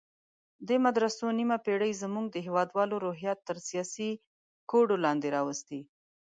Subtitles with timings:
[0.67, 4.09] دې مدرسو نیمه پېړۍ زموږ د هېوادوالو روحیات تر سیاسي
[4.69, 5.79] کوډو لاندې راوستي.